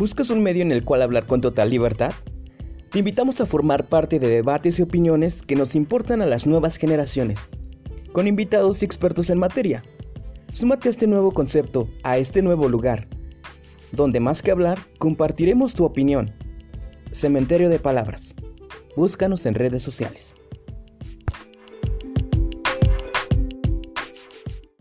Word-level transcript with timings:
¿Buscas 0.00 0.30
un 0.30 0.42
medio 0.42 0.62
en 0.62 0.72
el 0.72 0.82
cual 0.82 1.02
hablar 1.02 1.26
con 1.26 1.42
total 1.42 1.68
libertad? 1.68 2.14
Te 2.90 3.00
invitamos 3.00 3.38
a 3.42 3.44
formar 3.44 3.84
parte 3.84 4.18
de 4.18 4.28
debates 4.28 4.78
y 4.78 4.82
opiniones 4.82 5.42
que 5.42 5.56
nos 5.56 5.74
importan 5.74 6.22
a 6.22 6.26
las 6.26 6.46
nuevas 6.46 6.78
generaciones, 6.78 7.50
con 8.10 8.26
invitados 8.26 8.80
y 8.80 8.86
expertos 8.86 9.28
en 9.28 9.38
materia. 9.38 9.82
Súmate 10.54 10.88
a 10.88 10.92
este 10.92 11.06
nuevo 11.06 11.32
concepto, 11.32 11.86
a 12.02 12.16
este 12.16 12.40
nuevo 12.40 12.66
lugar, 12.66 13.08
donde 13.92 14.20
más 14.20 14.40
que 14.40 14.50
hablar, 14.50 14.78
compartiremos 14.96 15.74
tu 15.74 15.84
opinión. 15.84 16.32
Cementerio 17.10 17.68
de 17.68 17.78
Palabras. 17.78 18.34
Búscanos 18.96 19.44
en 19.44 19.54
redes 19.54 19.82
sociales. 19.82 20.34